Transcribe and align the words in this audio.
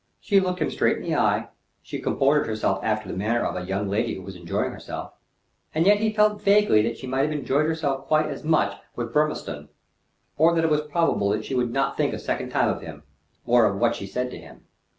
She 0.19 0.39
looked 0.39 0.59
him 0.59 0.71
straight 0.71 0.97
in 0.97 1.03
the 1.03 1.13
eyes, 1.13 1.45
she 1.83 1.99
comported 2.01 2.47
herself 2.47 2.79
after 2.83 3.07
the 3.07 3.15
manner 3.15 3.45
of 3.45 3.55
a 3.55 3.67
young 3.67 3.87
lady 3.87 4.15
who 4.15 4.23
was 4.23 4.35
enjoying 4.35 4.71
herself, 4.71 5.13
and 5.75 5.85
yet 5.85 5.99
he 5.99 6.11
felt 6.11 6.41
vaguely 6.41 6.81
that 6.81 6.97
she 6.97 7.05
might 7.05 7.21
have 7.21 7.31
enjoyed 7.31 7.67
herself 7.67 8.07
quite 8.07 8.25
as 8.25 8.43
much 8.43 8.75
with 8.95 9.13
Burmistone, 9.13 9.69
and 10.39 10.57
that 10.57 10.63
it 10.63 10.71
was 10.71 10.81
probable 10.89 11.29
that 11.29 11.45
she 11.45 11.53
would 11.53 11.69
not 11.71 11.97
think 11.97 12.15
a 12.15 12.17
second 12.17 12.49
time 12.49 12.69
of 12.69 12.81
him, 12.81 13.03
or 13.45 13.67
of 13.67 13.77
what 13.79 13.95
she 13.95 14.07
said 14.07 14.31
to 14.31 14.39
him. 14.39 14.61